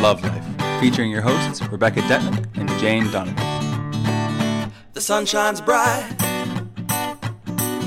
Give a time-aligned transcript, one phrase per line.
[0.00, 3.36] Love Life, featuring your hosts Rebecca Detman and Jane Donovan.
[4.94, 6.16] The sun shines bright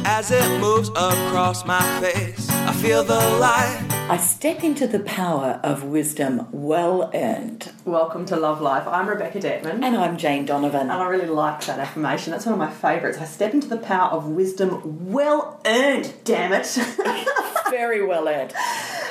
[0.06, 2.48] as it moves across my face.
[2.52, 3.83] I feel the light.
[4.10, 7.72] I step into the power of wisdom well earned.
[7.86, 8.86] Welcome to Love Life.
[8.86, 9.82] I'm Rebecca Detman.
[9.82, 10.82] And I'm Jane Donovan.
[10.82, 12.32] And I really like that affirmation.
[12.32, 13.18] That's one of my favourites.
[13.20, 16.66] I step into the power of wisdom well earned, damn it.
[17.70, 18.54] Very well earned.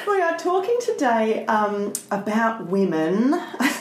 [0.07, 3.41] We are talking today um, about women.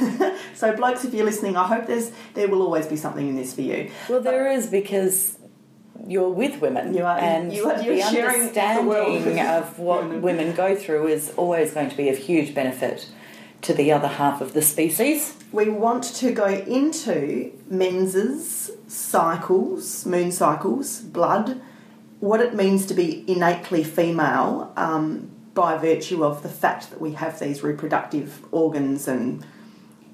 [0.56, 3.54] so, blokes, if you're listening, I hope there's there will always be something in this
[3.54, 3.92] for you.
[4.08, 5.38] Well, there is because
[6.08, 6.94] you're with women.
[6.94, 10.22] You are, and you are, the understanding of what women.
[10.22, 13.08] women go through is always going to be of huge benefit
[13.64, 15.36] to the other half of the species.
[15.52, 21.62] We want to go into menses, cycles, moon cycles, blood,
[22.20, 27.14] what it means to be innately female um, by virtue of the fact that we
[27.14, 29.46] have these reproductive organs and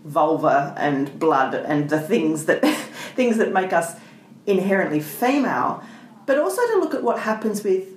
[0.04, 2.62] vulva and blood and the things that
[3.16, 3.96] things that make us
[4.48, 5.84] inherently female,
[6.26, 7.94] but also to look at what happens with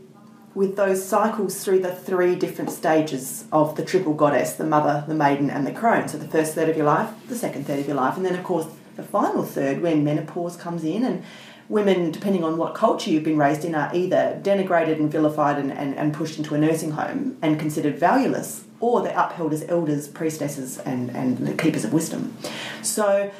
[0.53, 5.15] with those cycles through the three different stages of the triple goddess the mother, the
[5.15, 6.09] maiden, and the crone.
[6.09, 8.34] So, the first third of your life, the second third of your life, and then,
[8.34, 11.05] of course, the final third when menopause comes in.
[11.05, 11.23] And
[11.69, 15.73] women, depending on what culture you've been raised in, are either denigrated and vilified and,
[15.73, 20.09] and, and pushed into a nursing home and considered valueless, or they're upheld as elders,
[20.09, 22.37] priestesses, and, and the keepers of wisdom.
[22.83, 23.31] So,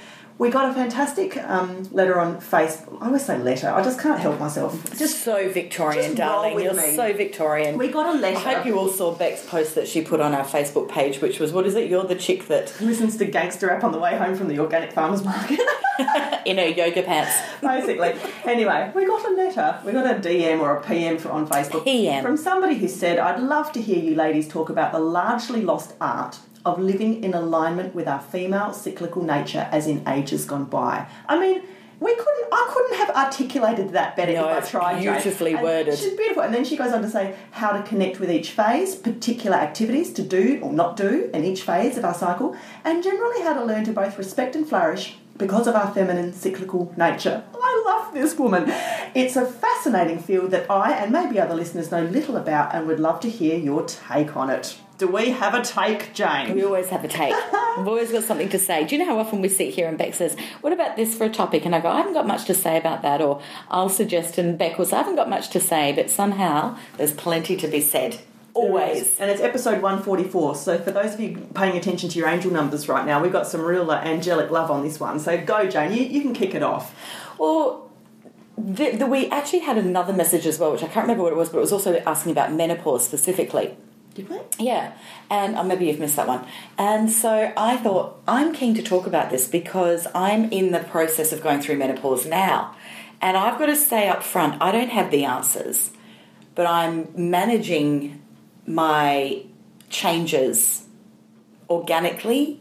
[0.41, 2.97] we got a fantastic um, letter on Facebook.
[3.03, 3.69] I always say letter.
[3.69, 4.99] I just can't help myself.
[4.99, 6.59] Just so Victorian, just darling.
[6.59, 6.97] You're me.
[6.97, 7.77] so Victorian.
[7.77, 8.39] We got a letter.
[8.49, 11.41] I hope you all saw Beck's post that she put on our Facebook page, which
[11.41, 11.91] was, what is it?
[11.91, 14.93] You're the chick that, listens to gangster rap on the way home from the organic
[14.93, 15.61] farmers market.
[16.47, 17.37] in her yoga pants.
[17.61, 18.15] Basically.
[18.45, 19.79] Anyway, we got a letter.
[19.85, 22.25] We got a DM or a PM for, on Facebook PM.
[22.25, 25.95] from somebody who said, "I'd love to hear you ladies talk about the largely lost
[26.01, 31.07] art." Of living in alignment with our female cyclical nature as in ages gone by.
[31.27, 31.63] I mean,
[32.01, 32.49] we couldn't.
[32.53, 35.01] I couldn't have articulated that better No, if I tried.
[35.01, 35.99] Beautifully And worded.
[35.99, 38.95] She's beautiful, and then she goes on to say how to connect with each phase,
[38.95, 43.43] particular activities to do or not do in each phase of our cycle, and generally
[43.43, 47.43] how to learn to both respect and flourish because of our feminine cyclical nature.
[47.55, 48.65] I love this woman.
[49.15, 53.01] It's a fascinating field that I and maybe other listeners know little about and would
[53.01, 54.77] love to hear your take on it.
[54.99, 56.55] Do we have a take, Jane?
[56.55, 57.35] We always have a take.
[57.79, 58.85] We've always got something to say.
[58.85, 61.25] Do you know how often we sit here and Beck says, What about this for
[61.25, 61.65] a topic?
[61.65, 63.23] And I go, I haven't got much to say about that.
[63.23, 66.77] Or I'll suggest, and Beck will say, I haven't got much to say, but somehow
[66.99, 68.21] there's plenty to be said.
[68.53, 69.19] Always.
[69.19, 70.57] And it's episode 144.
[70.57, 73.47] So, for those of you paying attention to your angel numbers right now, we've got
[73.47, 75.19] some real uh, angelic love on this one.
[75.19, 75.93] So, go, Jane.
[75.93, 76.95] You, you can kick it off.
[77.39, 77.90] Well,
[78.61, 81.37] the, the, we actually had another message as well, which I can't remember what it
[81.37, 83.77] was, but it was also asking about menopause specifically.
[84.15, 84.41] Did we?
[84.59, 84.93] Yeah,
[85.31, 86.45] and uh, maybe you've missed that one.
[86.77, 91.33] And so I thought I'm keen to talk about this because I'm in the process
[91.33, 92.75] of going through menopause now,
[93.21, 95.93] and I've got to say up front I don't have the answers,
[96.55, 98.21] but I'm managing
[98.67, 99.45] my
[99.91, 100.87] changes
[101.69, 102.61] organically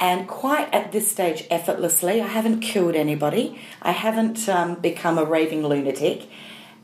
[0.00, 2.22] and quite at this stage effortlessly.
[2.22, 3.60] I haven't killed anybody.
[3.82, 6.28] I haven't um, become a raving lunatic.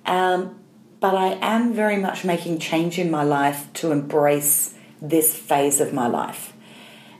[0.04, 0.60] Um,
[1.00, 5.92] but I am very much making change in my life to embrace this phase of
[5.92, 6.52] my life.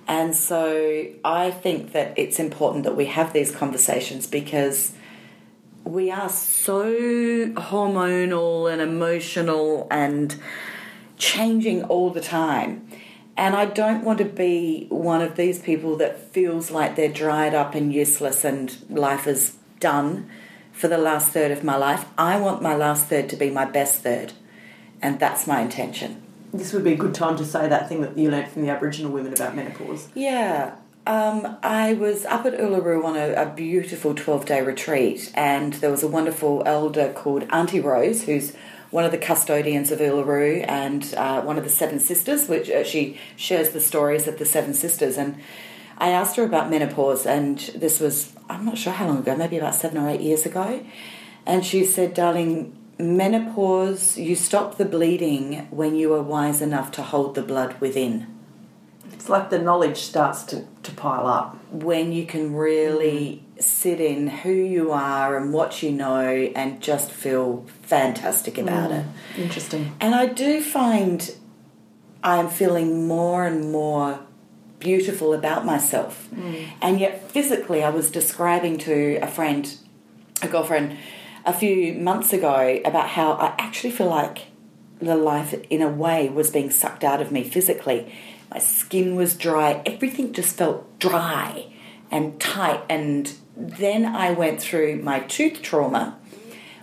[0.06, 4.92] And so I think that it's important that we have these conversations because
[5.84, 6.92] we are so
[7.54, 10.36] hormonal and emotional and
[11.16, 12.86] changing all the time.
[13.36, 17.54] And I don't want to be one of these people that feels like they're dried
[17.54, 20.30] up and useless and life is done
[20.72, 22.06] for the last third of my life.
[22.16, 24.32] I want my last third to be my best third.
[25.02, 26.22] And that's my intention.
[26.52, 28.70] This would be a good time to say that thing that you learnt from the
[28.70, 30.08] Aboriginal women about menopause.
[30.14, 30.76] Yeah.
[31.06, 35.90] Um, I was up at Uluru on a, a beautiful 12 day retreat, and there
[35.90, 38.54] was a wonderful elder called Auntie Rose, who's
[38.90, 42.84] one of the custodians of Uluru and uh, one of the Seven Sisters, which uh,
[42.84, 45.16] she shares the stories of the Seven Sisters.
[45.16, 45.36] And
[45.98, 49.58] I asked her about menopause, and this was, I'm not sure how long ago, maybe
[49.58, 50.84] about seven or eight years ago.
[51.44, 57.02] And she said, Darling, menopause, you stop the bleeding when you are wise enough to
[57.02, 58.26] hold the blood within.
[59.12, 61.56] It's like the knowledge starts to, to pile up.
[61.70, 66.20] when you can really sit in who you are and what you know
[66.54, 69.40] and just feel fantastic about mm, it.
[69.40, 69.94] Interesting.
[70.00, 71.34] And I do find
[72.22, 74.20] I am feeling more and more
[74.78, 76.28] beautiful about myself.
[76.34, 76.66] Mm.
[76.82, 79.76] And yet, physically, I was describing to a friend,
[80.42, 80.96] a girlfriend,
[81.44, 84.46] a few months ago about how I actually feel like
[84.98, 88.12] the life in a way was being sucked out of me physically.
[88.50, 91.72] My skin was dry, everything just felt dry
[92.10, 92.82] and tight.
[92.88, 96.18] And then I went through my tooth trauma,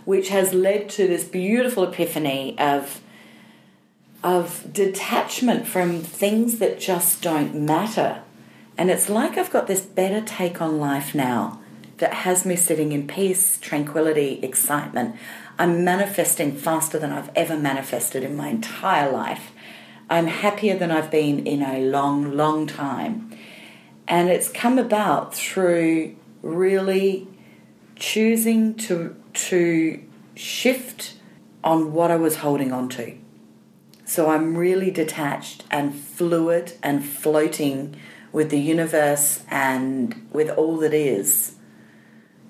[0.05, 2.99] which has led to this beautiful epiphany of
[4.23, 8.21] of detachment from things that just don't matter.
[8.77, 11.59] And it's like I've got this better take on life now
[11.97, 15.17] that has me sitting in peace, tranquility, excitement.
[15.59, 19.51] I'm manifesting faster than I've ever manifested in my entire life.
[20.09, 23.37] I'm happier than I've been in a long, long time.
[24.07, 27.27] And it's come about through really
[27.95, 30.03] choosing to, to
[30.35, 31.15] shift
[31.63, 33.17] on what I was holding on to.
[34.05, 37.95] So I'm really detached and fluid and floating
[38.31, 41.55] with the universe and with all that is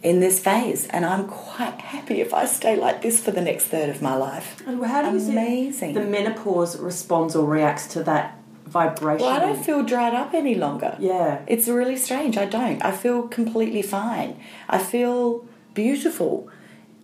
[0.01, 0.87] in this phase.
[0.87, 4.15] And I'm quite happy if I stay like this for the next third of my
[4.15, 4.61] life.
[4.67, 5.93] And how do you Amazing.
[5.93, 8.37] the menopause responds or reacts to that
[8.73, 9.25] vibration?
[9.25, 10.97] Well, I don't feel dried up any longer.
[10.99, 11.41] Yeah.
[11.47, 12.37] It's really strange.
[12.37, 12.83] I don't.
[12.83, 14.37] I feel completely fine.
[14.67, 16.49] I feel beautiful.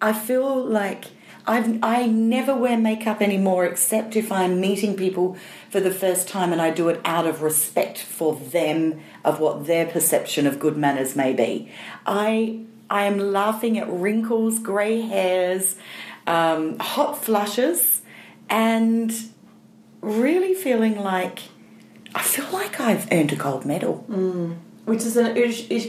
[0.02, 1.06] I feel like
[1.48, 5.38] I've, I never wear makeup anymore except if I'm meeting people
[5.70, 9.66] for the first time and I do it out of respect for them, of what
[9.66, 11.72] their perception of good manners may be.
[12.06, 15.76] I, I am laughing at wrinkles, grey hairs,
[16.28, 18.02] um, hot flushes,
[18.50, 19.14] and
[20.02, 21.40] really feeling like
[22.16, 24.06] I feel like I've earned a gold medal.
[24.86, 25.36] which is an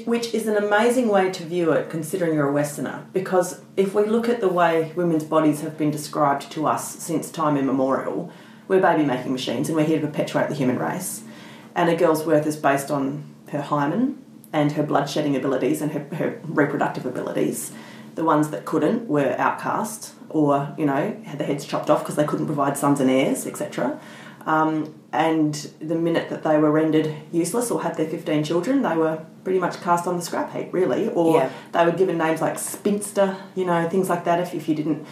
[0.04, 3.06] which is an amazing way to view it considering you're a westerner.
[3.14, 7.30] Because if we look at the way women's bodies have been described to us since
[7.30, 8.30] time immemorial
[8.68, 11.24] we're baby making machines and we're here to perpetuate the human race.
[11.74, 14.22] And a girl's worth is based on her hymen
[14.52, 17.72] and her blood shedding abilities and her, her reproductive abilities.
[18.14, 22.14] The ones that couldn't were outcast or you know had their heads chopped off because
[22.16, 23.98] they couldn't provide sons and heirs etc
[24.46, 28.96] um, and the minute that they were rendered useless or had their 15 children, they
[28.96, 31.08] were pretty much cast on the scrap heap, really.
[31.08, 31.50] Or Yeah.
[31.72, 34.38] they were given names like spinster, you know, things like that.
[34.40, 35.06] If, if you didn't,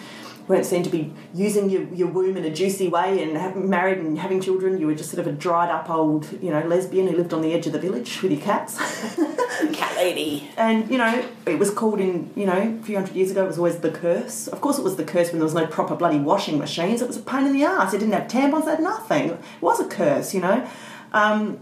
[0.48, 3.98] weren't seen to be using your, your womb in a juicy way and have, married
[3.98, 7.06] and having children, you were just sort of a dried up old, you know, lesbian
[7.06, 8.78] who lived on the edge of the village with your cats.
[9.72, 10.50] Cat lady.
[10.56, 13.48] And, you know, it was called in, you know, a few hundred years ago, it
[13.48, 14.48] was always the curse.
[14.48, 17.02] Of course, it was the curse when there was no proper bloody washing machines.
[17.02, 17.92] It was a pain in the ass.
[17.92, 19.30] It didn't have tampons, it had nothing.
[19.30, 20.66] It was a curse, you know.
[21.12, 21.60] Um,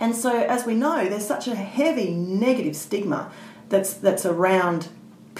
[0.00, 3.30] and so, as we know, there's such a heavy negative stigma
[3.68, 4.88] that's, that's around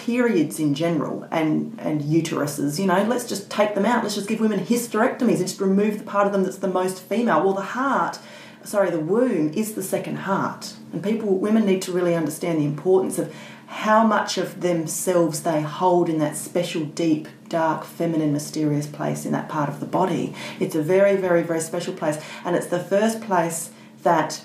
[0.05, 2.79] periods in general and, and uteruses.
[2.79, 4.03] You know, let's just take them out.
[4.03, 7.03] Let's just give women hysterectomies and just remove the part of them that's the most
[7.03, 7.43] female.
[7.45, 8.19] Well, the heart
[8.65, 10.75] sorry, the womb is the second heart.
[10.93, 13.35] And people, women need to really understand the importance of
[13.67, 19.33] how much of themselves they hold in that special, deep, dark, feminine, mysterious place in
[19.33, 20.35] that part of the body.
[20.59, 22.21] It's a very, very, very special place.
[22.45, 23.71] And it's the first place
[24.03, 24.45] that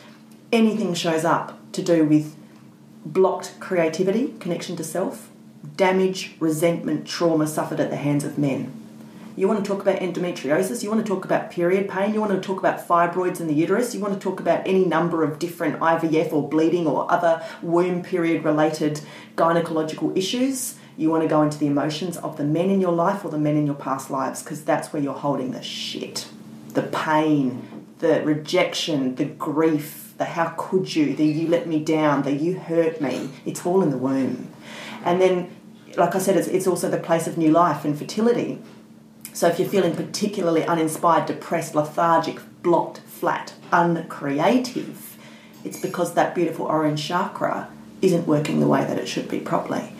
[0.52, 2.36] anything shows up to do with
[3.04, 5.32] blocked creativity, connection to self,
[5.76, 8.82] damage, resentment, trauma suffered at the hands of men.
[9.38, 12.32] You want to talk about endometriosis, you want to talk about period pain, you want
[12.32, 15.40] to talk about fibroids in the uterus, you want to talk about any number of
[15.40, 19.02] different IVF or bleeding or other womb period related
[19.36, 20.78] gynecological issues.
[20.96, 23.38] You want to go into the emotions of the men in your life or the
[23.38, 26.30] men in your past lives because that's where you're holding the shit.
[26.70, 32.24] The pain, the rejection, the grief, the how could you, the you let me down,
[32.24, 33.30] the you hurt me.
[33.46, 34.54] It's all in the womb.
[35.04, 35.55] And then,
[35.98, 38.60] like I said, it's, it's also the place of new life and fertility.
[39.34, 45.18] So if you're feeling particularly uninspired, depressed, lethargic, blocked, flat, uncreative,
[45.64, 47.70] it's because that beautiful orange chakra
[48.02, 49.95] isn't working the way that it should be properly.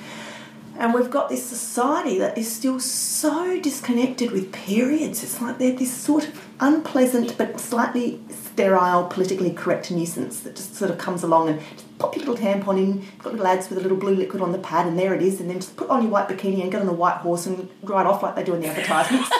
[0.78, 5.24] And we've got this society that is still so disconnected with periods.
[5.24, 10.76] It's like they're this sort of unpleasant but slightly sterile, politically correct nuisance that just
[10.76, 13.78] sort of comes along and just pop your little tampon in, got little ads with
[13.78, 15.90] a little blue liquid on the pad, and there it is, and then just put
[15.90, 18.44] on your white bikini and get on a white horse and ride off like they
[18.44, 19.30] do in the advertisements.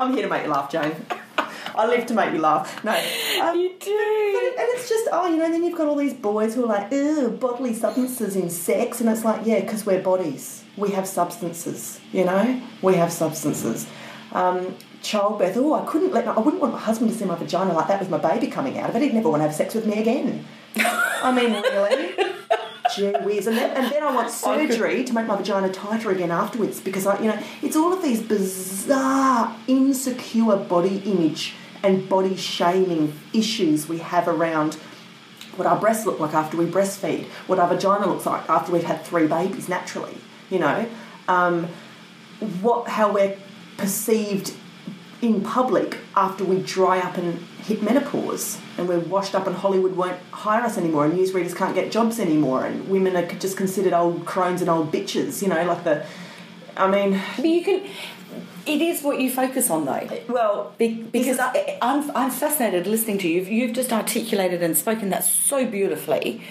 [0.00, 0.94] I'm here to make you laugh, Jane.
[1.74, 2.84] I live to make you laugh.
[2.84, 2.92] No.
[3.40, 4.17] Um, You do.
[4.58, 6.90] And it's just, oh, you know, then you've got all these boys who are like,
[6.90, 9.00] ew, bodily substances in sex.
[9.00, 10.64] And it's like, yeah, because we're bodies.
[10.76, 12.60] We have substances, you know?
[12.82, 13.86] We have substances.
[14.32, 17.36] Um, childbirth, oh, I couldn't let, my, I wouldn't want my husband to see my
[17.36, 19.02] vagina like that with my baby coming out of it.
[19.02, 20.44] He'd never want to have sex with me again.
[20.76, 22.16] I mean, really?
[22.96, 23.46] Gee whiz.
[23.46, 27.06] And then, and then I want surgery to make my vagina tighter again afterwards because
[27.06, 33.88] I, you know, it's all of these bizarre, insecure body image and body shaming issues
[33.88, 34.74] we have around
[35.56, 38.84] what our breasts look like after we breastfeed, what our vagina looks like after we've
[38.84, 40.16] had three babies naturally,
[40.50, 40.88] you know,
[41.26, 41.66] um,
[42.62, 43.36] what how we're
[43.76, 44.54] perceived
[45.20, 49.96] in public after we dry up and hit menopause and we're washed up and Hollywood
[49.96, 53.92] won't hire us anymore and newsreaders can't get jobs anymore and women are just considered
[53.92, 56.06] old crones and old bitches, you know, like the.
[56.76, 57.90] I mean, But you can.
[58.66, 59.92] It is what you focus on, though.
[59.92, 63.36] Uh, well, Be- because I, I'm, I'm fascinated listening to you.
[63.40, 66.42] You've, you've just articulated and spoken that so beautifully,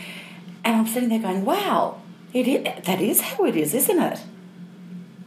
[0.64, 2.02] and I'm sitting there going, "Wow,
[2.34, 4.20] it is, that is how it is, isn't it?"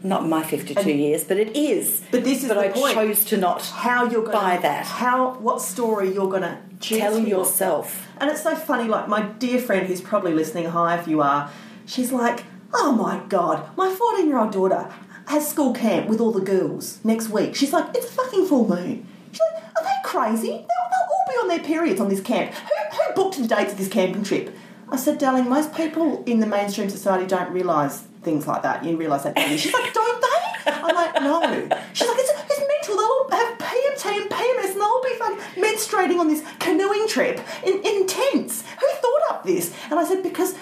[0.03, 2.03] Not my 52 And- years, but it is.
[2.11, 2.95] But this is but the I point.
[2.95, 4.87] chose to not how you're gonna, buy that.
[4.87, 8.09] How what story you're going to Tell yourself.
[8.19, 8.89] And it's so funny.
[8.89, 11.51] Like my dear friend, who's probably listening, hi if you are.
[11.85, 14.91] She's like, oh my god, my 14 year old daughter
[15.31, 17.55] has school camp with all the girls next week.
[17.55, 19.07] She's like, it's a fucking full moon.
[19.31, 20.49] She's like, are they crazy?
[20.49, 22.53] They'll, they'll all be on their periods on this camp.
[22.53, 24.53] Who, who booked the dates of this camping trip?
[24.89, 28.85] I said, darling, most people in the mainstream society don't realise things like that.
[28.85, 29.37] You realise that.
[29.37, 30.73] don't you?" She's like, don't they?
[30.73, 31.79] I'm like, no.
[31.93, 32.97] She's like, it's, it's mental.
[32.97, 37.07] They'll all have PMT and PMS and they'll all be fucking menstruating on this canoeing
[37.07, 38.65] trip in, in tents.
[38.81, 39.73] Who thought up this?
[39.93, 40.57] And I said, because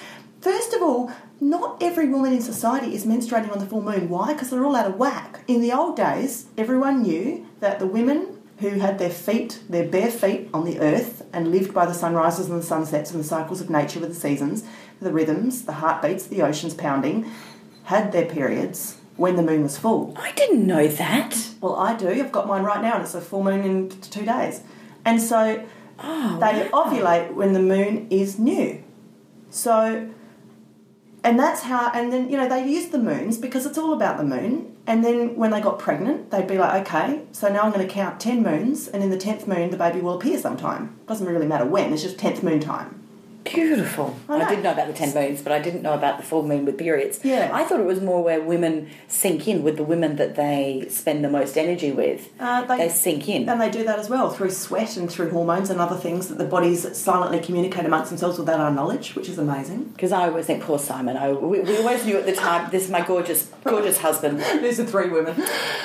[0.49, 4.09] first of all, not every woman in society is menstruating on the full moon.
[4.09, 4.33] Why?
[4.33, 5.41] Because they're all out of whack.
[5.47, 8.19] In the old days, everyone knew that the women
[8.61, 12.49] who had their feet, their bare feet on the earth and lived by the sunrises
[12.49, 14.65] and the sunsets and the cycles of nature with the seasons,
[15.01, 17.31] the rhythms, the heartbeats, the oceans pounding,
[17.85, 20.15] had their periods when the moon was full.
[20.17, 21.51] I didn't know that.
[21.61, 22.09] Well, I do.
[22.09, 24.63] I've got mine right now, and it's a full moon in two days.
[25.05, 25.65] And so
[26.01, 26.85] Oh, they wow.
[26.85, 28.83] ovulate when the moon is new.
[29.51, 30.09] So,
[31.25, 34.19] and that's how, and then, you know, they use the moons because it's all about
[34.19, 34.77] the moon.
[34.87, 37.93] And then when they got pregnant, they'd be like, okay, so now I'm going to
[37.93, 40.99] count 10 moons, and in the 10th moon, the baby will appear sometime.
[41.07, 42.98] Doesn't really matter when, it's just 10th moon time.
[43.55, 44.17] Beautiful.
[44.29, 46.43] I I, did know about the 10 moons, but I didn't know about the full
[46.47, 47.21] moon with periods.
[47.25, 47.51] Yeah.
[47.53, 51.25] I thought it was more where women sync in with the women that they spend
[51.25, 52.29] the most energy with.
[52.41, 53.49] Uh, they- they sync in.
[53.49, 56.39] And they do that as well through sweat and through hormones and other things that
[56.39, 59.85] the bodies silently communicate amongst themselves without our knowledge, which is amazing.
[59.95, 61.17] Because I always think, poor Simon.
[61.17, 64.41] I, we, we always knew at the time, this is my gorgeous, gorgeous husband.
[64.63, 65.35] These are three women.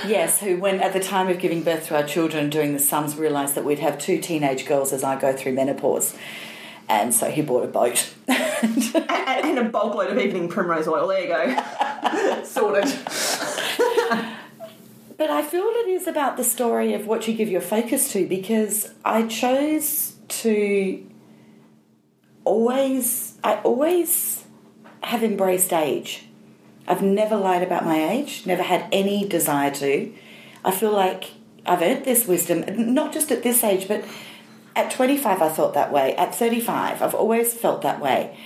[0.05, 3.15] Yes, who, when at the time of giving birth to our children, doing the sums,
[3.15, 6.15] realised that we'd have two teenage girls as I go through menopause.
[6.89, 8.13] And so he bought a boat.
[8.27, 11.07] and, and a bulk load of evening primrose oil.
[11.07, 12.43] There you go.
[12.43, 12.85] Sorted.
[15.23, 18.27] But I feel it is about the story of what you give your focus to
[18.27, 21.05] because I chose to
[22.43, 24.43] always, I always
[25.01, 26.25] have embraced age.
[26.87, 30.13] I've never lied about my age, never had any desire to.
[30.65, 31.31] I feel like
[31.65, 34.03] I've earned this wisdom, not just at this age, but
[34.75, 36.15] at 25 I thought that way.
[36.15, 38.37] At 35, I've always felt that way.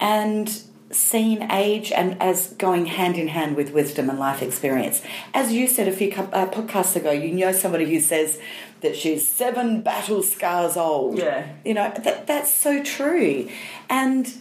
[0.00, 5.02] And seen age and as going hand in hand with wisdom and life experience.
[5.32, 8.38] As you said a few uh, podcasts ago, you know somebody who says
[8.80, 11.18] that she's seven battle scars old.
[11.18, 11.46] Yeah.
[11.64, 13.48] You know, that, that's so true.
[13.88, 14.32] And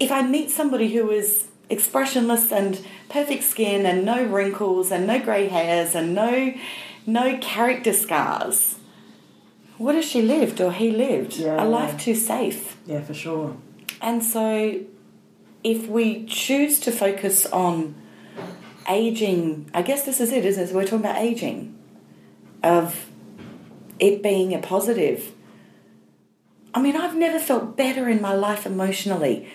[0.00, 5.18] if I meet somebody who is expressionless and perfect skin and no wrinkles and no
[5.18, 6.54] grey hairs and no
[7.06, 8.77] no character scars,
[9.78, 11.36] what if she lived or he lived?
[11.36, 11.62] Yeah.
[11.62, 12.76] A life too safe.
[12.86, 13.56] Yeah, for sure.
[14.02, 14.80] And so
[15.64, 17.94] if we choose to focus on
[18.88, 20.74] aging, I guess this is it, isn't it?
[20.74, 21.76] We're talking about aging,
[22.62, 23.06] of
[23.98, 25.32] it being a positive.
[26.74, 29.48] I mean, I've never felt better in my life emotionally.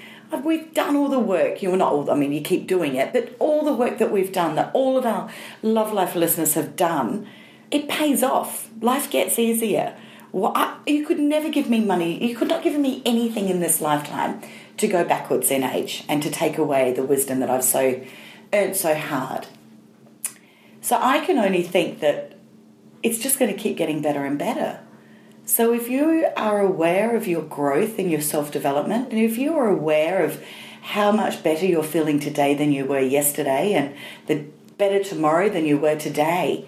[0.43, 1.61] We've done all the work.
[1.61, 4.31] You're not all, I mean, you keep doing it, but all the work that we've
[4.31, 5.29] done, that all of our
[5.61, 7.27] Love Life listeners have done,
[7.69, 8.69] it pays off.
[8.81, 9.95] Life gets easier.
[10.33, 12.27] Well, I, you could never give me money.
[12.27, 14.41] You could not give me anything in this lifetime
[14.77, 18.03] to go backwards in age and to take away the wisdom that I've so
[18.51, 19.45] earned so hard.
[20.81, 22.37] So I can only think that
[23.03, 24.79] it's just going to keep getting better and better.
[25.45, 29.55] So if you are aware of your growth and your self development, and if you
[29.55, 30.43] are aware of
[30.81, 34.45] how much better you're feeling today than you were yesterday, and the
[34.79, 36.67] better tomorrow than you were today,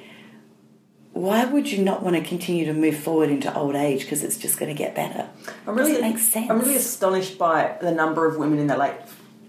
[1.15, 4.35] why would you not want to continue to move forward into old age because it's
[4.37, 5.29] just going to get better?
[5.65, 6.51] I'm really, Does it make sense?
[6.51, 8.95] I'm really astonished by the number of women in their late,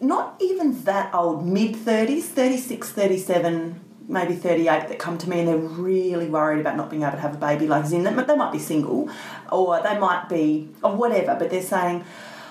[0.00, 5.48] not even that old, mid 30s, 36, 37, maybe 38, that come to me and
[5.48, 7.66] they're really worried about not being able to have a baby.
[7.66, 9.10] Like, as in, they they might be single
[9.50, 12.04] or they might be, or whatever, but they're saying,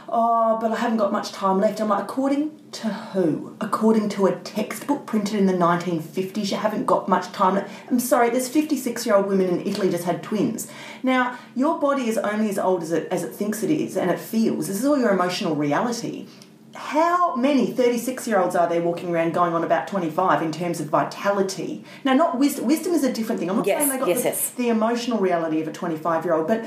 [0.09, 1.79] oh, but I haven't got much time left.
[1.81, 3.55] I'm like, according to who?
[3.62, 7.71] According to a textbook printed in the 1950s, you haven't got much time left.
[7.89, 10.69] I'm sorry, there's 56 year old women in Italy just had twins.
[11.03, 14.09] Now, your body is only as old as it, as it thinks it is and
[14.12, 14.67] it feels.
[14.67, 16.27] This is all your emotional reality.
[16.74, 20.81] how many 36 year olds are there walking around going on about 25 in terms
[20.81, 21.85] of vitality?
[22.03, 22.65] Now, not wisdom.
[22.67, 23.50] Wisdom is a different thing.
[23.50, 24.50] I'm not Yes, saying they got yes, the, yes.
[24.51, 26.65] the emotional reality of a 25 year old, but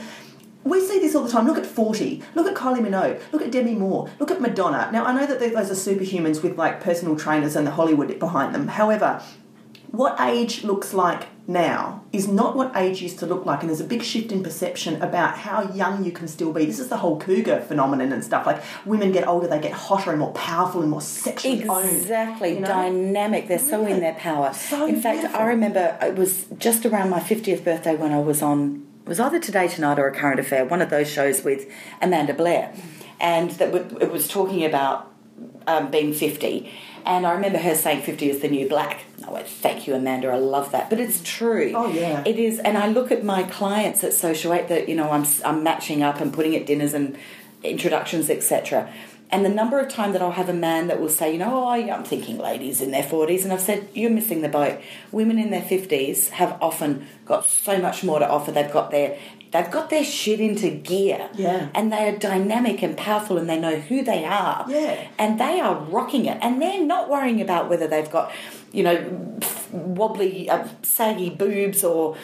[0.71, 1.47] we see this all the time.
[1.47, 2.23] Look at 40.
[2.35, 3.21] Look at Kylie Minogue.
[3.33, 4.11] Look at Demi Moore.
[4.19, 4.91] Look at Madonna.
[4.93, 8.55] Now, I know that those are superhumans with like personal trainers and the Hollywood behind
[8.55, 8.69] them.
[8.69, 9.23] However,
[9.91, 13.81] what age looks like now is not what age used to look like, and there's
[13.81, 16.67] a big shift in perception about how young you can still be.
[16.67, 18.45] This is the whole cougar phenomenon and stuff.
[18.45, 21.89] Like women get older, they get hotter and more powerful and more sexually owned.
[21.89, 22.67] Exactly, you know?
[22.67, 23.49] dynamic.
[23.49, 24.53] They're so in their power.
[24.53, 25.41] So in fact, beautiful.
[25.41, 29.39] I remember it was just around my 50th birthday when I was on, was either
[29.39, 32.75] Today Tonight or A Current Affair, one of those shows with Amanda Blair.
[33.21, 35.11] And that w- it was talking about
[35.67, 36.71] um, being 50.
[37.05, 39.01] And I remember her saying 50 is the new black.
[39.27, 40.29] I went, thank you, Amanda.
[40.29, 40.89] I love that.
[40.91, 41.73] But it's true.
[41.75, 42.23] Oh, yeah.
[42.25, 42.59] It is.
[42.61, 46.03] And I look at my clients at Social 8 that, you know, I'm, I'm matching
[46.03, 47.17] up and putting at dinners and
[47.63, 48.93] introductions, etc.
[49.31, 51.65] And the number of time that I'll have a man that will say, you know,
[51.65, 53.45] oh, I'm thinking ladies in their 40s.
[53.45, 54.81] And I've said, you're missing the boat.
[55.13, 58.53] Women in their 50s have often got so much more to offer.
[58.53, 59.19] They've got their
[59.51, 61.31] They've got their shit into gear.
[61.35, 61.69] Yeah.
[61.75, 64.67] And they are dynamic and powerful and they know who they are.
[64.69, 65.09] Yeah.
[65.19, 66.39] And they are rocking it.
[66.43, 68.31] And they're not worrying about whether they've got,
[68.73, 69.41] you know,
[69.73, 72.17] wobbly, uh, saggy boobs or,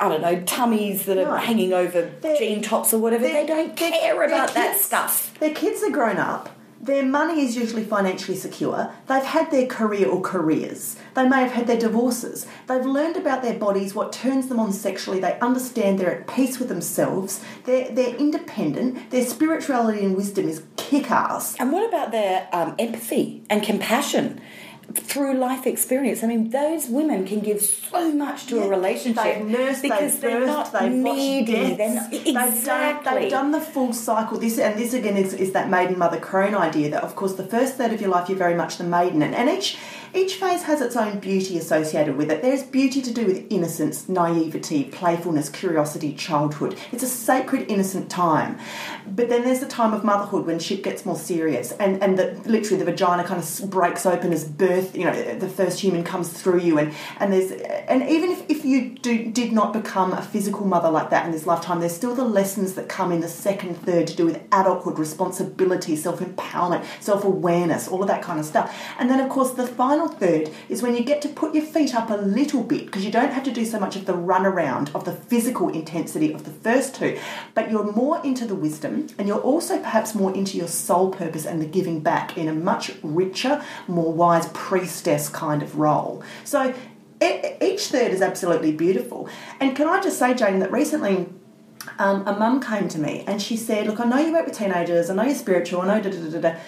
[0.00, 1.36] I don't know, tummies that are No.
[1.36, 3.24] hanging over They're- jean tops or whatever.
[3.26, 5.32] They don't care about that stuff.
[5.40, 6.50] Their kids are grown up.
[6.80, 8.90] Their money is usually financially secure.
[9.08, 10.96] They've had their career or careers.
[11.14, 12.46] They may have had their divorces.
[12.68, 15.18] They've learned about their bodies, what turns them on sexually.
[15.18, 17.40] They understand they're at peace with themselves.
[17.64, 19.10] They're, they're independent.
[19.10, 21.56] Their spirituality and wisdom is kick ass.
[21.58, 24.42] And what about their um, empathy and compassion
[24.92, 26.22] through life experience?
[26.22, 30.32] I mean, those women can give so much to a relationship They've nursed, because they've
[30.32, 31.52] birthed, not they've needy.
[31.54, 31.94] watched They're deaths.
[31.94, 33.20] not, They've done, exactly.
[33.20, 34.38] they've done the full cycle.
[34.38, 37.44] This and this again is, is that maiden mother crone idea that of course the
[37.44, 39.76] first third of your life you're very much the maiden and, and each
[40.14, 42.42] each phase has its own beauty associated with it.
[42.42, 46.78] There's beauty to do with innocence, naivety, playfulness, curiosity, childhood.
[46.92, 48.58] It's a sacred, innocent time.
[49.06, 52.40] But then there's the time of motherhood when shit gets more serious and, and the,
[52.46, 56.30] literally the vagina kind of breaks open as birth, you know, the first human comes
[56.32, 60.22] through you and, and there's and even if, if you do did not become a
[60.22, 63.28] physical mother like that in this lifetime, there's still the lessons that come in the
[63.28, 68.74] second third to do with adulthood, responsibility, self-empowerment, self-awareness, all of that kind of stuff.
[68.98, 71.94] And then of course the final third is when you get to put your feet
[71.94, 74.46] up a little bit because you don't have to do so much of the run
[74.46, 77.18] around of the physical intensity of the first two,
[77.54, 81.46] but you're more into the wisdom and you're also perhaps more into your soul purpose
[81.46, 86.22] and the giving back in a much richer, more wise priestess kind of role.
[86.44, 86.74] So
[87.22, 89.28] each third is absolutely beautiful.
[89.60, 91.28] And can I just say, Jane, that recently
[91.98, 94.56] um, a mum came to me and she said, Look, I know you work with
[94.56, 96.40] teenagers, I know you're spiritual, I know da da da.
[96.40, 96.58] da."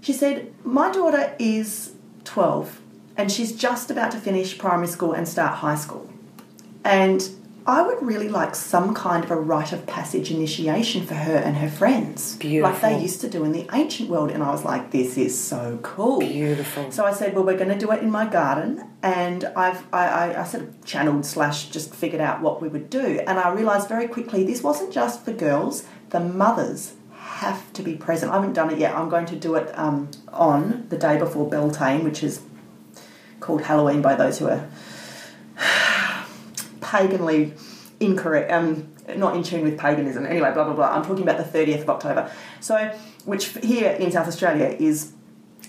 [0.00, 1.94] She said, My daughter is
[2.28, 2.80] 12
[3.16, 6.08] and she's just about to finish primary school and start high school.
[6.84, 7.28] And
[7.66, 11.56] I would really like some kind of a rite of passage initiation for her and
[11.56, 12.38] her friends.
[12.62, 14.30] Like they used to do in the ancient world.
[14.30, 16.20] And I was like, this is so cool.
[16.20, 16.90] Beautiful.
[16.92, 18.88] So I said, well, we're going to do it in my garden.
[19.02, 22.88] And I've, I, I, I sort of channeled slash just figured out what we would
[22.88, 23.20] do.
[23.26, 26.94] And I realised very quickly this wasn't just for girls, the mothers
[27.38, 28.32] have to be present.
[28.32, 28.96] I haven't done it yet.
[28.96, 32.40] I'm going to do it um, on the day before Beltane, which is
[33.38, 34.68] called Halloween by those who are
[36.80, 37.56] paganly
[38.00, 40.26] incorrect, um, not in tune with paganism.
[40.26, 40.88] Anyway, blah blah blah.
[40.88, 42.32] I'm talking about the 30th of October.
[42.58, 42.76] So,
[43.24, 45.12] which here in South Australia is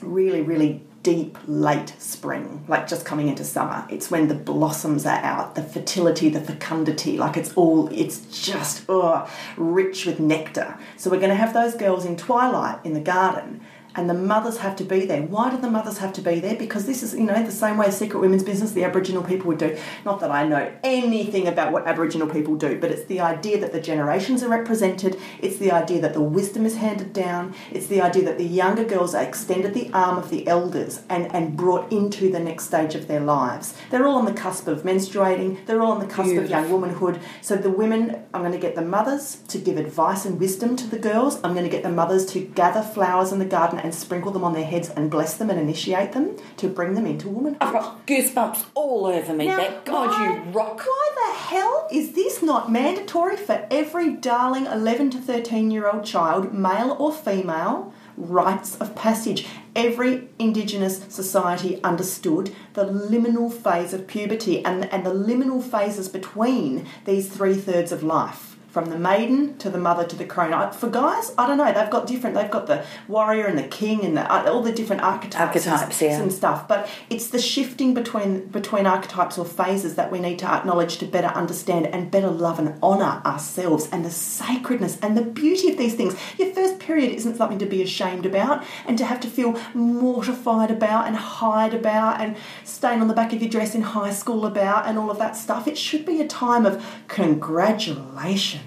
[0.01, 3.85] really, really deep late spring, like just coming into summer.
[3.89, 8.83] It's when the blossoms are out, the fertility, the fecundity, like it's all, it's just
[8.89, 10.77] oh, rich with nectar.
[10.97, 13.61] So we're going to have those girls in twilight in the garden.
[13.99, 15.21] And the mothers have to be there.
[15.23, 16.55] Why do the mothers have to be there?
[16.55, 19.57] Because this is, you know, the same way Secret Women's Business the Aboriginal people would
[19.57, 19.77] do.
[20.05, 23.73] Not that I know anything about what Aboriginal people do, but it's the idea that
[23.73, 25.19] the generations are represented.
[25.41, 27.53] It's the idea that the wisdom is handed down.
[27.71, 31.29] It's the idea that the younger girls are extended the arm of the elders and,
[31.35, 33.73] and brought into the next stage of their lives.
[33.91, 35.65] They're all on the cusp of menstruating.
[35.65, 37.19] They're all on the cusp of young womanhood.
[37.41, 40.87] So the women, I'm going to get the mothers to give advice and wisdom to
[40.87, 41.41] the girls.
[41.43, 44.43] I'm going to get the mothers to gather flowers in the garden and sprinkle them
[44.43, 47.61] on their heads and bless them and initiate them to bring them into womanhood.
[47.61, 49.47] I've got goosebumps all over me.
[49.47, 49.85] Beck.
[49.85, 50.79] God, why- you rock.
[50.85, 56.05] Why the hell is this not mandatory for every darling 11 to 13 year old
[56.05, 57.93] child, male or female?
[58.17, 59.47] Rites of passage.
[59.75, 66.85] Every Indigenous society understood the liminal phase of puberty and, and the liminal phases between
[67.05, 68.48] these three thirds of life.
[68.71, 70.53] From the maiden to the mother to the crone.
[70.53, 71.71] I- For guys, I don't know.
[71.73, 72.35] They've got different.
[72.35, 76.01] They've got the warrior and the king and the, uh, all the different archetypes, Archetypes,
[76.01, 76.19] and, yeah.
[76.21, 76.67] and stuff.
[76.67, 81.05] But it's the shifting between between archetypes or phases that we need to acknowledge to
[81.05, 85.77] better understand and better love and honour ourselves and the sacredness and the beauty of
[85.77, 86.15] these things.
[86.37, 90.69] Your first period isn't something to be ashamed about and to have to feel mortified
[90.71, 94.45] about and hide about and stain on the back of your dress in high school
[94.45, 95.67] about and all of that stuff.
[95.67, 98.58] It should be a time of congratulations.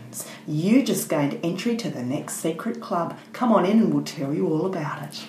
[0.46, 3.16] You just gained entry to the next secret club.
[3.32, 5.24] Come on in and we'll tell you all about it.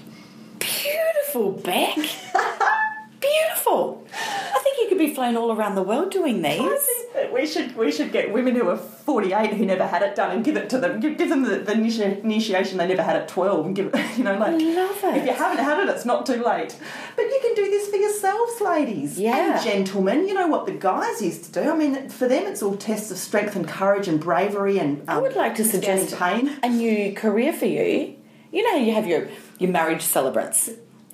[0.59, 1.95] Beautiful, Beck.
[3.19, 4.05] Beautiful.
[4.13, 6.59] I think you could be flown all around the world doing these.
[6.59, 9.85] I think that we should we should get women who are forty eight who never
[9.85, 10.99] had it done and give it to them.
[10.99, 14.17] Give, give them the, the initiation they never had at twelve and give it.
[14.17, 15.17] You know, like love it.
[15.17, 16.77] if you haven't had it, it's not too late.
[17.15, 19.55] But you can do this for yourselves, ladies Yeah.
[19.55, 20.27] and gentlemen.
[20.27, 21.71] You know what the guys used to do.
[21.71, 25.01] I mean, for them, it's all tests of strength and courage and bravery and.
[25.09, 26.57] Um, I would like to suggest pain.
[26.61, 28.15] a new career for you.
[28.51, 30.69] You know, you have your, your marriage celebrants.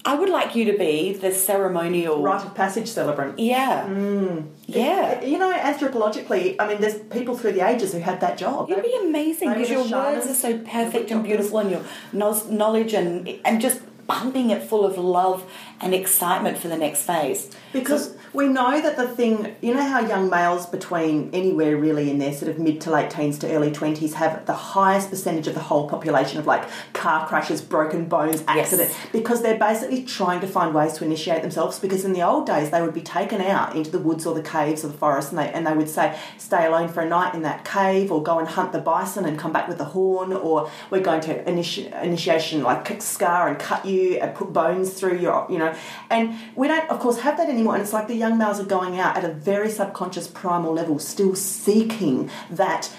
[0.05, 2.21] I would like you to be the ceremonial.
[2.21, 3.37] Rite of passage celebrant.
[3.37, 3.85] Yeah.
[3.87, 4.47] Mm.
[4.65, 5.21] Yeah.
[5.21, 8.69] You know, anthropologically, I mean, there's people through the ages who had that job.
[8.69, 11.83] It'd be amazing because your words are so perfect and beautiful, and your
[12.13, 15.43] knowledge and and just pumping it full of love
[15.81, 17.49] and excitement for the next phase.
[17.71, 22.17] Because we know that the thing, you know how young males between anywhere really in
[22.19, 25.53] their sort of mid to late teens to early 20s have the highest percentage of
[25.53, 26.63] the whole population of like
[26.93, 28.73] car crashes, broken bones, Yes.
[28.73, 31.79] accident, because they're basically trying to find ways to initiate themselves.
[31.79, 34.43] Because in the old days, they would be taken out into the woods or the
[34.43, 37.33] caves or the forest and they, and they would say, stay alone for a night
[37.35, 40.33] in that cave or go and hunt the bison and come back with the horn
[40.33, 44.93] or we're going to initi- initiation like kick scar and cut you and put bones
[44.93, 45.68] through your, you know.
[46.09, 47.75] And we don't, of course, have that anymore.
[47.75, 50.99] And it's like the young males are going out at a very subconscious primal level,
[50.99, 52.91] still seeking that.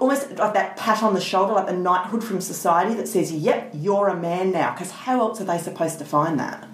[0.00, 3.72] Almost like that pat on the shoulder, like the knighthood from society that says, "Yep,
[3.74, 6.66] you're a man now." Because how else are they supposed to find that?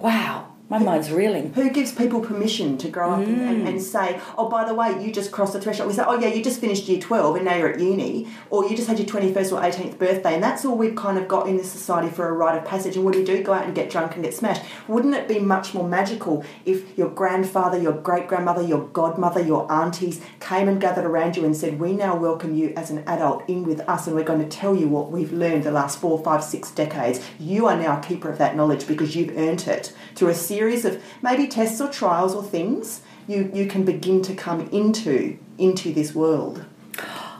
[0.00, 1.52] Wow, my mind's reeling.
[1.52, 3.80] Who gives people permission to grow up and, and, and mm.
[3.80, 5.88] say, oh, by the way, you just crossed the threshold?
[5.88, 8.64] We say, oh, yeah, you just finished year 12 and now you're at uni, or
[8.66, 11.46] you just had your 21st or 18th birthday, and that's all we've kind of got
[11.46, 12.96] in this society for a rite of passage.
[12.96, 13.42] And what do you do?
[13.42, 14.62] Go out and get drunk and get smashed.
[14.88, 19.70] Wouldn't it be much more magical if your grandfather, your great grandmother, your godmother, your
[19.70, 23.46] aunties came and gathered around you and said, we now welcome you as an adult
[23.46, 26.18] in with us, and we're going to tell you what we've learned the last four,
[26.24, 27.20] five, six decades.
[27.38, 30.61] You are now a keeper of that knowledge because you've earned it through a series
[30.84, 33.02] of maybe tests or trials or things.
[33.28, 36.64] You, you can begin to come into into this world.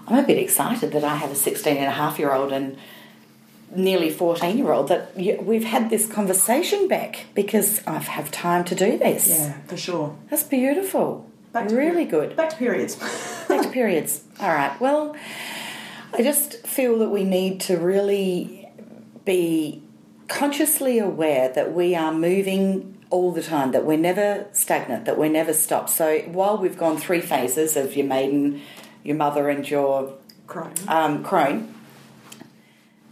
[0.07, 2.77] I'm a bit excited that I have a 16 and a half year old and
[3.75, 8.75] nearly 14 year old that we've had this conversation back because I have time to
[8.75, 9.29] do this.
[9.29, 10.17] Yeah, for sure.
[10.31, 11.29] That's beautiful.
[11.53, 12.37] Back really good.
[12.37, 12.97] Back to periods.
[13.49, 14.23] Back to periods.
[14.41, 14.79] All right.
[14.81, 15.17] Well,
[16.15, 18.69] I just feel that we need to really
[19.25, 19.83] be
[20.29, 25.31] consciously aware that we are moving all the time, that we're never stagnant, that we're
[25.31, 25.91] never stopped.
[25.91, 28.61] So while we've gone three phases of your maiden,
[29.05, 30.15] your mother, and your
[30.47, 30.73] Crone.
[30.89, 31.73] um, crone.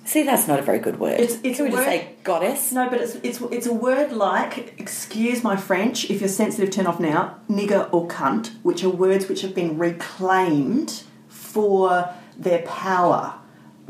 [0.05, 1.21] See, that's not a very good word.
[1.21, 2.73] It's- it's Can we a just word- say goddess?
[2.73, 6.87] No, but it's, it's it's a word like, excuse my French, if you're sensitive, turn
[6.89, 13.35] off now, nigger or cunt, which are words which have been reclaimed for their power.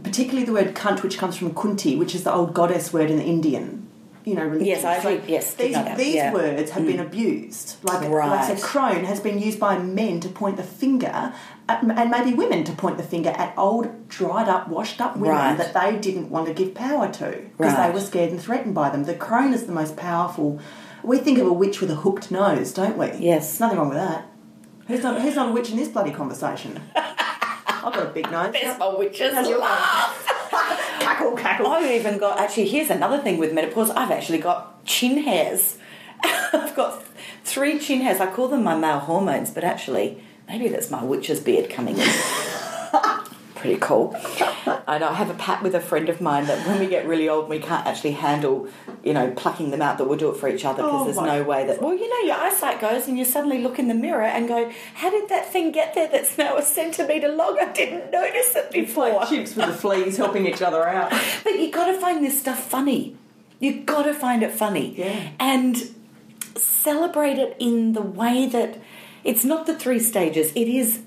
[0.03, 3.17] Particularly the word cunt, which comes from kunti, which is the old goddess word in
[3.19, 3.87] the Indian.
[4.25, 4.67] You know, religion.
[4.67, 6.31] Yes, I actually- yes, These, these yeah.
[6.31, 6.35] Mm.
[6.35, 7.77] words have been abused.
[7.83, 8.59] Like, like Right.
[8.59, 11.33] so crone has been used by men to point the finger,
[11.69, 15.37] at, and maybe women to point the finger at old, dried up, washed up women
[15.37, 15.57] Right.
[15.59, 17.25] that they didn't want to give power to
[17.57, 17.87] because Right.
[17.89, 19.05] they were scared and threatened by them.
[19.05, 20.59] The crone is the most powerful.
[21.03, 23.11] We think of a witch with a hooked nose, don't we?
[23.19, 23.59] Yes.
[23.59, 24.27] Nothing wrong with that.
[24.87, 26.79] Who's not, who's not a witch in this bloody conversation?
[26.97, 28.53] I've got a big nose.
[28.53, 29.33] There's my witches.
[29.33, 30.27] Laugh.
[31.01, 31.67] Cackle, cackle.
[31.67, 32.69] I've even got actually.
[32.69, 33.91] Here's another thing with menopause.
[33.91, 35.79] I've actually got chin hairs.
[36.23, 37.03] I've got
[37.45, 38.21] three chin hairs.
[38.21, 42.09] I call them my male hormones, but actually, maybe that's my witch's beard coming in.
[43.61, 44.17] Pretty cool.
[44.89, 45.11] I know.
[45.11, 47.51] I have a pat with a friend of mine that when we get really old,
[47.51, 48.69] we can't actually handle,
[49.05, 49.99] you know, plucking them out.
[49.99, 51.83] That we'll do it for each other because Oh there's no way that.
[51.83, 54.73] Well, you know, your eyesight goes, and you suddenly look in the mirror and go,
[54.95, 56.09] "How did that thing get there?
[56.09, 57.59] That's now a centimetre long.
[57.61, 61.13] I didn't notice it before." It's like chimps with the fleas helping each other out.
[61.45, 63.15] But you got to find this stuff funny.
[63.59, 64.95] You got to find it funny.
[64.97, 65.33] Yeah.
[65.39, 65.95] And
[66.57, 68.79] celebrate it in the way that
[69.23, 70.51] it's not the three stages.
[70.55, 71.01] It is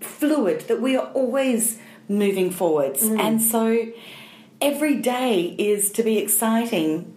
[0.00, 0.62] fluid.
[0.62, 1.78] That we are always
[2.08, 3.88] moving forwards, and so
[4.60, 7.12] every day is to be exciting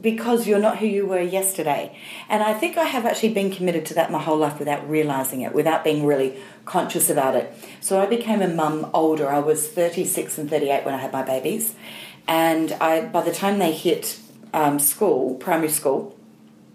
[0.00, 1.96] because you're not who you were yesterday.
[2.28, 5.40] And I think I have actually been committed to that my whole life without realizing
[5.40, 7.52] it, without being really conscious about it.
[7.80, 9.28] So I became a mum older.
[9.28, 11.74] I was 36 and 38 when I had my babies.
[12.28, 14.18] And I, by the time they hit
[14.52, 16.16] um, school, primary school,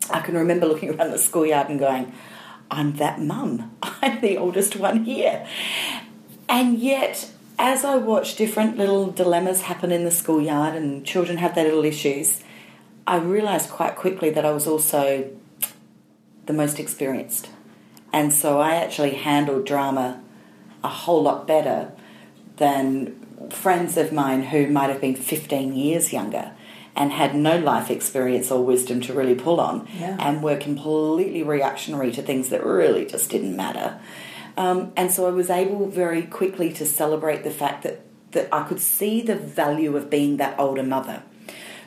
[0.09, 2.11] I can remember looking around the schoolyard and going,
[2.71, 3.75] I'm that mum.
[4.01, 5.47] I'm the oldest one here.
[6.47, 11.55] And yet, as I watch different little dilemmas happen in the schoolyard and children have
[11.55, 12.43] their little issues,
[13.07, 15.29] I realised quite quickly that I was also
[16.45, 17.49] the most experienced.
[18.11, 20.21] And so I actually handled drama
[20.83, 21.91] a whole lot better
[22.57, 26.51] than friends of mine who might have been 15 years younger
[26.95, 30.15] and had no life experience or wisdom to really pull on Yeah.
[30.19, 33.99] and were completely reactionary to things that really just didn't matter.
[34.57, 38.63] Um, and so I was able very quickly to celebrate the fact that, that I
[38.63, 41.23] could see the value of being that older mother.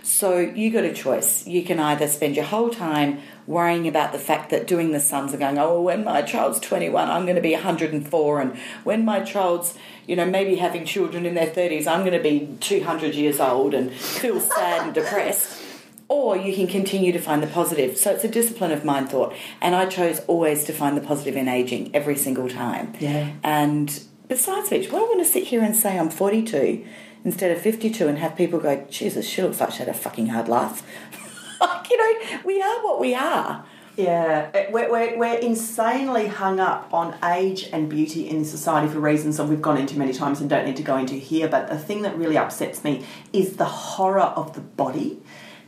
[0.09, 1.47] So you got a choice.
[1.47, 5.35] You can either spend your whole time worrying about the fact that doing the sums
[5.35, 9.21] are going, oh, when my child's 21, I'm going to be 104, and when my
[9.21, 13.38] child's, you know, maybe having children in their 30s, I'm going to be 200 years
[13.38, 15.62] old and feel sad and depressed.
[16.09, 17.99] Or you can continue to find the positive.
[17.99, 19.35] So it's a discipline of mind thought.
[19.61, 22.94] And I chose always to find the positive in aging every single time.
[22.99, 23.33] Yeah.
[23.44, 26.83] And besides which, would I want to sit here and say I'm 42
[27.29, 30.29] instead of 52 and have people go, Jesus, she looks like she had a fucking
[30.29, 30.83] hard life?
[31.61, 33.67] like, you know, we are what we are.
[33.99, 39.37] Yeah, we're, we're, we're insanely hung up on age and beauty in society for reasons
[39.37, 41.49] that we've gone into many times and don't need to go into here.
[41.49, 45.21] But the thing that really upsets me is the horror of the body.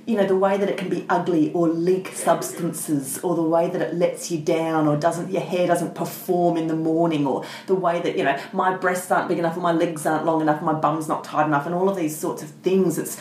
[0.06, 3.68] You know, the way that it can be ugly or leak substances, or the way
[3.68, 7.44] that it lets you down, or doesn't your hair doesn't perform in the morning, or
[7.66, 10.40] the way that you know my breasts aren't big enough, or my legs aren't long
[10.40, 12.98] enough, or my bum's not tight enough, and all of these sorts of things.
[12.98, 13.20] It's,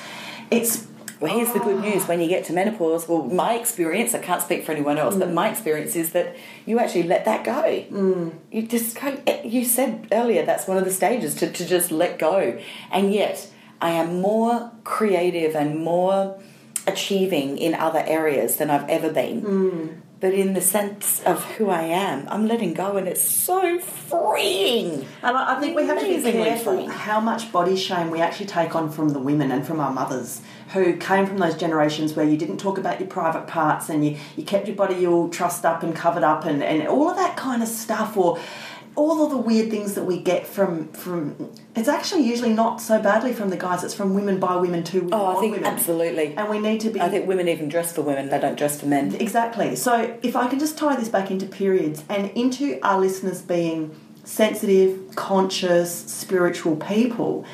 [0.49, 0.87] it's
[1.19, 3.07] Well, here's the good news when you get to menopause.
[3.09, 6.79] Well, my experience, I can't speak for anyone else, but my experience is that you
[6.79, 7.61] actually let that go.
[7.91, 8.33] Mm.
[8.51, 12.19] You just go, you said earlier that's one of the stages to, to just let
[12.19, 12.57] go.
[12.89, 16.39] And yet, I am more creative and more
[16.89, 19.41] achieving in other areas than I've ever been.
[19.41, 19.87] Hmm.
[20.19, 25.05] But in the sense of who I am, I'm letting go, and it's so freeing.
[25.23, 26.89] And I I think we have to be careful freeing.
[26.89, 30.41] how much body shame we actually take on from the women and from our mothers
[30.73, 34.17] who came from those generations where you didn't talk about your private parts and you,
[34.35, 37.35] you kept your body all trussed up and covered up and, and all of that
[37.35, 38.37] kind of stuff or
[38.95, 43.01] all of the weird things that we get from from it's actually usually not so
[43.01, 45.71] badly from the guys it's from women by women to women Oh, I think women.
[45.73, 46.33] absolutely.
[46.35, 48.79] and we need to be I think women even dress for women, they don't dress
[48.79, 49.15] for men.
[49.15, 49.75] Exactly.
[49.75, 53.95] So if I can just tie this back into periods and into our listeners being
[54.23, 57.45] sensitive, conscious, spiritual people,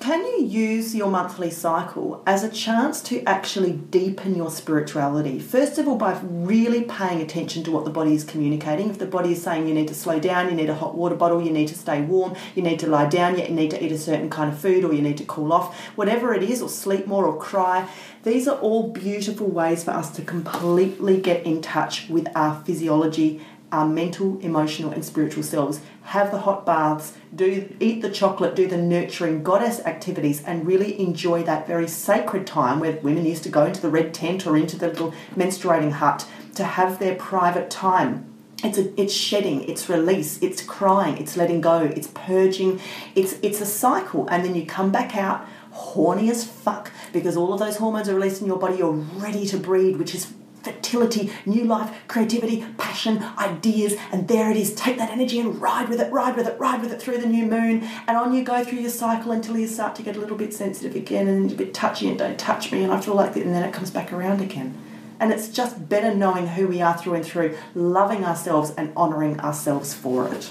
[0.00, 5.38] can you use your monthly cycle as a chance to actually deepen your spirituality?
[5.38, 8.88] First of all, by really paying attention to what the body is communicating.
[8.88, 11.14] If the body is saying you need to slow down, you need a hot water
[11.14, 13.84] bottle, you need to stay warm, you need to lie down, yet you need to
[13.84, 16.62] eat a certain kind of food, or you need to cool off, whatever it is,
[16.62, 17.86] or sleep more or cry,
[18.22, 23.40] these are all beautiful ways for us to completely get in touch with our physiology
[23.72, 25.80] our mental, emotional, and spiritual selves.
[26.10, 30.98] Have the hot baths, do eat the chocolate, do the nurturing goddess activities, and really
[31.00, 34.56] enjoy that very sacred time where women used to go into the red tent or
[34.56, 38.26] into the little menstruating hut to have their private time.
[38.64, 42.80] It's a, it's shedding, it's release, it's crying, it's letting go, it's purging,
[43.14, 47.52] it's it's a cycle, and then you come back out horny as fuck because all
[47.52, 48.78] of those hormones are released in your body.
[48.78, 54.56] You're ready to breed, which is fertility, new life, creativity, passion, ideas, and there it
[54.56, 54.74] is.
[54.74, 57.26] Take that energy and ride with it, ride with it, ride with it through the
[57.26, 60.20] new moon, and on you go through your cycle until you start to get a
[60.20, 63.14] little bit sensitive again and a bit touchy and don't touch me, and I feel
[63.14, 64.76] like that, and then it comes back around again.
[65.18, 69.38] And it's just better knowing who we are through and through, loving ourselves and honouring
[69.40, 70.50] ourselves for it.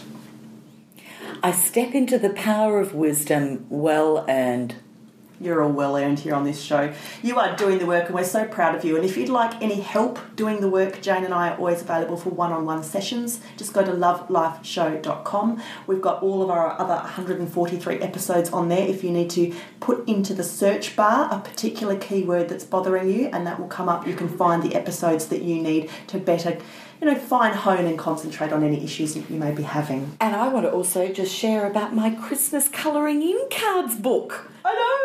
[1.42, 4.76] I step into the power of wisdom well earned.
[5.42, 6.94] You're all well earned here on this show.
[7.24, 8.98] You are doing the work, and we're so proud of you.
[8.98, 12.18] And if you'd like any help doing the work, Jane and I are always available
[12.18, 13.40] for one on one sessions.
[13.56, 15.62] Just go to lovelifeshow.com.
[15.88, 18.86] We've got all of our other 143 episodes on there.
[18.86, 23.28] If you need to put into the search bar a particular keyword that's bothering you,
[23.32, 26.58] and that will come up, you can find the episodes that you need to better.
[27.02, 30.18] You know, fine, hone, and concentrate on any issues that you may be having.
[30.20, 34.52] And I want to also just share about my Christmas colouring in cards book.
[34.66, 34.99] I know, I know.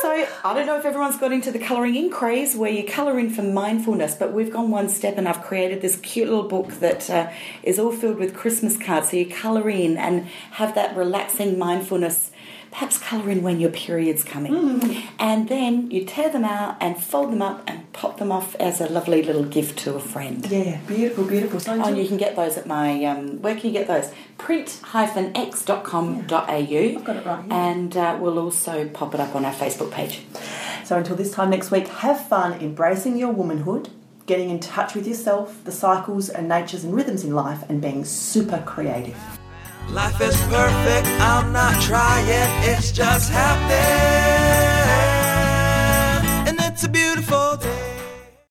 [0.00, 3.18] So I don't know if everyone's got into the colouring in craze where you colour
[3.18, 6.68] in for mindfulness, but we've gone one step and I've created this cute little book
[6.74, 7.30] that uh,
[7.64, 9.10] is all filled with Christmas cards.
[9.10, 12.30] So you colour in and have that relaxing mindfulness
[12.70, 15.02] perhaps colour in when your period's coming.
[15.18, 18.80] And then you tear them out and fold them up and pop them off as
[18.80, 20.46] a lovely little gift to a friend.
[20.50, 21.58] Yeah, beautiful, beautiful.
[21.60, 24.12] So Oh, and you can get those at my, um, where can you get those?
[24.38, 26.18] print-x.com.au.
[26.38, 27.52] I've got it right here.
[27.52, 30.22] And uh, we'll also pop it up on our Facebook page.
[30.84, 33.90] So until this time next week, have fun embracing your womanhood,
[34.26, 38.04] getting in touch with yourself, the cycles and natures and rhythms in life, and being
[38.04, 39.16] super creative.
[39.92, 42.24] Life is perfect, I'm not trying,
[42.62, 43.76] it's just happening.
[46.48, 47.79] And it's a beautiful day.